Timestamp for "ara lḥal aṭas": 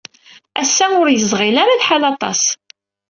1.63-2.41